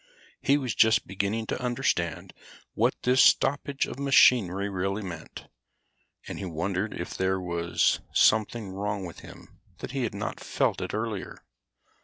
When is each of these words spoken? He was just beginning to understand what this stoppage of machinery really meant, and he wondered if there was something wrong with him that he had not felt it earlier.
He 0.41 0.57
was 0.57 0.73
just 0.73 1.05
beginning 1.05 1.45
to 1.45 1.61
understand 1.61 2.33
what 2.73 2.95
this 3.03 3.21
stoppage 3.21 3.85
of 3.85 3.99
machinery 3.99 4.67
really 4.67 5.03
meant, 5.03 5.45
and 6.27 6.39
he 6.39 6.45
wondered 6.45 6.99
if 6.99 7.13
there 7.15 7.39
was 7.39 7.99
something 8.11 8.71
wrong 8.71 9.05
with 9.05 9.19
him 9.19 9.59
that 9.77 9.91
he 9.91 10.01
had 10.01 10.15
not 10.15 10.39
felt 10.39 10.81
it 10.81 10.95
earlier. 10.95 11.37